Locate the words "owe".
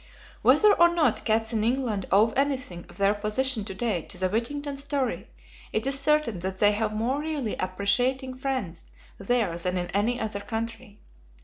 2.11-2.31